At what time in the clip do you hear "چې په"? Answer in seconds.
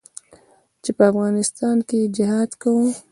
0.83-1.03